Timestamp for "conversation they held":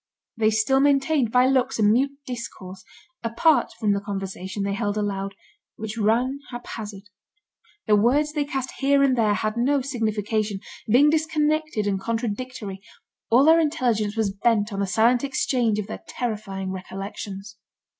4.01-4.97